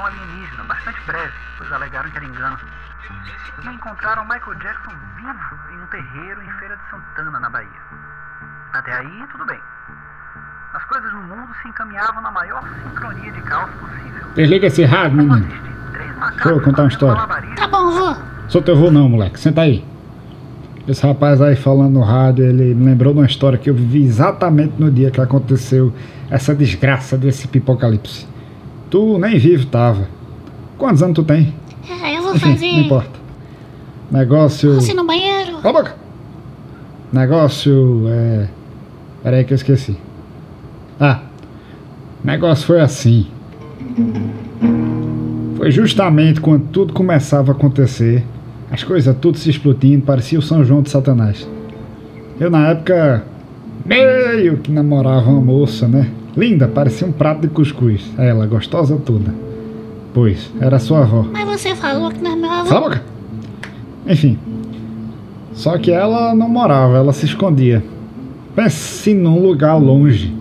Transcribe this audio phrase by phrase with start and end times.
[0.00, 2.58] visão alienígena, bastante breve, pois alegaram que era engano.
[3.62, 7.68] E encontraram Michael Jackson vivo em um terreiro em Feira de Santana, na Bahia.
[8.72, 9.60] Até aí, tudo bem.
[10.72, 14.26] As coisas no mundo se encaminhavam na maior sincronia de caos possível.
[14.34, 15.48] Desliga esse rádio, menino.
[16.34, 17.26] Deixa eu contar uma história.
[17.56, 18.16] Tá bom, vô.
[18.48, 19.38] Sou teu vô não, moleque.
[19.38, 19.84] Senta aí.
[20.86, 24.04] Esse rapaz aí falando no rádio, ele me lembrou de uma história que eu vivi
[24.04, 25.92] exatamente no dia que aconteceu
[26.30, 28.26] essa desgraça desse pipocalipse.
[28.90, 30.08] Tu nem vivo tava.
[30.76, 31.54] Quantos anos tu tem?
[31.88, 32.66] É, eu vou Enfim, fazer.
[32.72, 33.20] não importa.
[34.10, 34.74] Negócio.
[34.74, 35.58] Você no banheiro?
[35.58, 35.96] Cala a boca!
[37.12, 38.48] Negócio é.
[39.22, 39.96] Peraí que eu esqueci.
[40.98, 41.20] Ah,
[42.24, 43.26] negócio foi assim.
[45.56, 48.24] Foi justamente quando tudo começava a acontecer,
[48.70, 51.48] as coisas tudo se explodindo, parecia o São João de Satanás.
[52.38, 53.24] Eu na época
[53.90, 56.08] meio que namorava uma moça, né?
[56.36, 58.08] Linda, parecia um prato de cuscuz.
[58.16, 59.34] Ela, gostosa toda.
[60.14, 61.26] Pois, era sua avó.
[61.32, 62.68] Mas você falou que não é meu avô.
[62.68, 63.02] Cala a boca!
[64.06, 64.38] Enfim.
[65.52, 67.82] Só que ela não morava, ela se escondia.
[68.54, 70.32] Pense num lugar longe.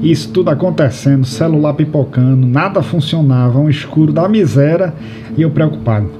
[0.00, 4.94] Isso tudo acontecendo, celular pipocando, nada funcionava, um escuro da miséria
[5.36, 6.19] e eu preocupado.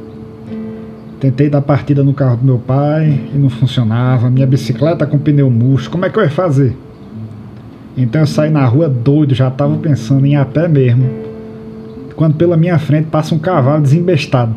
[1.21, 5.51] Tentei dar partida no carro do meu pai e não funcionava, minha bicicleta com pneu
[5.51, 6.75] murcho, como é que eu ia fazer?
[7.95, 11.05] Então eu saí na rua doido, já estava pensando em a pé mesmo.
[12.17, 14.55] Quando pela minha frente passa um cavalo desembestado.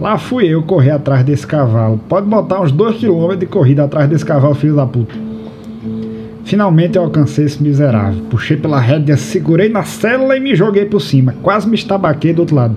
[0.00, 1.98] Lá fui eu correr atrás desse cavalo.
[2.08, 5.14] Pode botar uns 2 km de corrida atrás desse cavalo, filho da puta.
[6.44, 8.22] Finalmente eu alcancei esse miserável.
[8.30, 11.34] Puxei pela rédea, segurei na célula e me joguei por cima.
[11.42, 12.76] Quase me estabaquei do outro lado.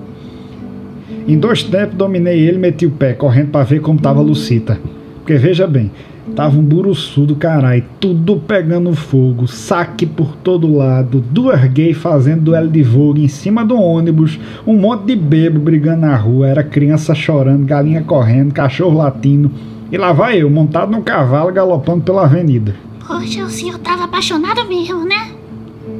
[1.26, 4.22] Em dois tempos dominei ele e meti o pé, correndo para ver como tava a
[4.22, 4.78] Lucita.
[5.16, 5.90] Porque veja bem,
[6.36, 12.42] tava um buruçu do caralho, tudo pegando fogo, saque por todo lado, duas gays fazendo
[12.42, 16.62] duelo de vogue em cima do ônibus, um monte de bebo brigando na rua, era
[16.62, 19.50] criança chorando, galinha correndo, cachorro latindo.
[19.90, 22.74] E lá vai eu, montado num cavalo galopando pela avenida.
[23.06, 25.30] Poxa, o senhor tava apaixonado mesmo, né?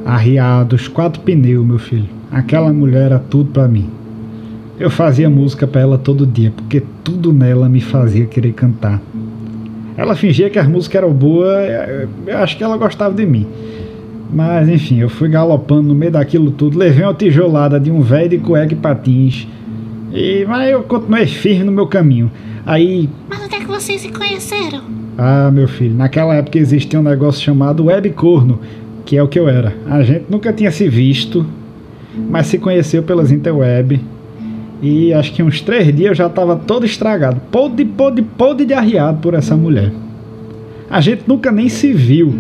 [0.05, 2.09] Arriados, quatro pneus, meu filho.
[2.31, 3.89] Aquela mulher era tudo pra mim.
[4.79, 9.01] Eu fazia música pra ela todo dia, porque tudo nela me fazia querer cantar.
[9.97, 11.69] Ela fingia que as músicas eram boas,
[12.27, 13.47] eu acho que ela gostava de mim.
[14.33, 18.31] Mas enfim, eu fui galopando no meio daquilo tudo, levei uma tijolada de um velho
[18.31, 19.47] de cueca e patins.
[20.13, 22.31] E, mas eu continuei firme no meu caminho.
[22.67, 24.81] Aí Mas onde é que vocês se conheceram?
[25.17, 28.59] ah, meu filho, naquela época existia um negócio chamado web corno,
[29.05, 29.73] que é o que eu era.
[29.87, 31.47] A gente nunca tinha se visto,
[32.29, 34.01] mas se conheceu pelas interweb.
[34.83, 38.75] E acho que uns três dias eu já estava todo estragado, podre, podre, podre de
[38.75, 39.93] arriado por essa mulher.
[40.91, 42.35] A gente nunca nem se viu,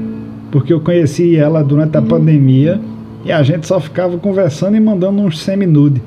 [0.50, 2.80] porque eu conheci ela durante a pandemia
[3.24, 6.02] e a gente só ficava conversando e mandando uns semi-nude,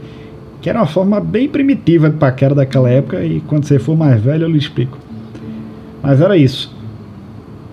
[0.61, 4.21] que era uma forma bem primitiva de paquera daquela época e quando você for mais
[4.21, 4.97] velho eu lhe explico.
[6.01, 6.75] Mas era isso.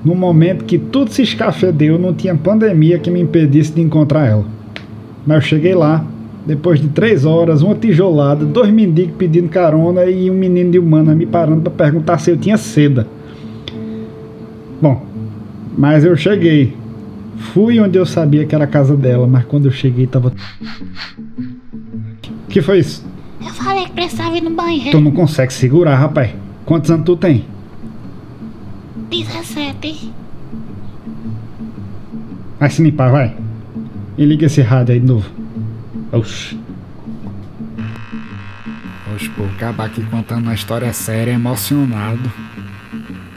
[0.04, 4.44] No momento que tudo se escafedeu, não tinha pandemia que me impedisse de encontrar ela.
[5.26, 6.04] Mas eu cheguei lá,
[6.46, 11.14] depois de três horas, uma tijolada, dois mendigos pedindo carona e um menino de humana
[11.14, 13.06] me parando para perguntar se eu tinha seda.
[14.80, 15.04] Bom,
[15.76, 16.76] mas eu cheguei.
[17.52, 20.32] Fui onde eu sabia que era a casa dela, mas quando eu cheguei tava.
[22.48, 23.04] que foi isso?
[23.40, 24.90] Eu falei que precisava ir no banheiro.
[24.90, 26.30] Tu não consegue segurar, rapaz.
[26.64, 27.44] Quantos anos tu tem?
[29.10, 30.12] 17.
[32.58, 33.36] Vai se limpar, vai.
[34.16, 35.43] E liga esse rádio aí de novo.
[36.14, 36.56] Oxi.
[39.12, 42.32] Oxe, pô, acabar aqui contando uma história séria, emocionado.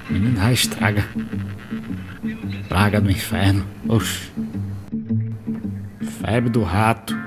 [0.07, 1.03] Menino, já estraga.
[2.69, 3.66] Praga do inferno.
[3.87, 4.31] Oxi.
[6.21, 7.17] Febre do rato.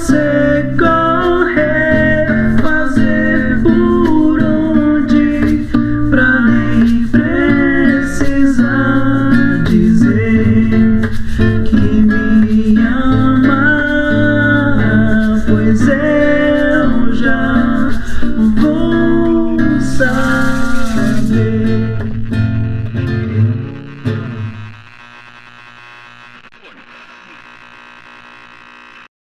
[0.00, 0.62] say